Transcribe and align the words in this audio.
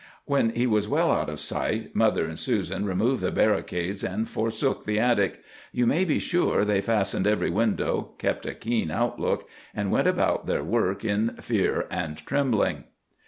"When 0.25 0.49
he 0.55 0.65
was 0.65 0.87
well 0.87 1.11
out 1.11 1.29
of 1.29 1.39
sight, 1.39 1.95
mother 1.95 2.25
and 2.25 2.39
Susan 2.39 2.85
removed 2.85 3.21
the 3.21 3.29
barricades 3.29 4.03
and 4.03 4.27
forsook 4.27 4.83
the 4.83 4.97
attic. 4.97 5.43
You 5.71 5.85
may 5.85 6.05
be 6.05 6.17
sure 6.17 6.65
they 6.65 6.81
fastened 6.81 7.27
every 7.27 7.51
window, 7.51 8.13
kept 8.17 8.47
a 8.47 8.55
keen 8.55 8.89
outlook, 8.89 9.47
and 9.75 9.91
went 9.91 10.07
about 10.07 10.47
their 10.47 10.63
work 10.63 11.05
in 11.05 11.35
fear 11.39 11.85
and 11.91 12.17
trembling. 12.17 12.85